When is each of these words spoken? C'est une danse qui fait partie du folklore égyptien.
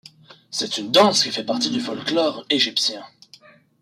C'est 0.49 0.79
une 0.79 0.91
danse 0.91 1.21
qui 1.21 1.31
fait 1.31 1.43
partie 1.43 1.69
du 1.69 1.79
folklore 1.79 2.43
égyptien. 2.49 3.05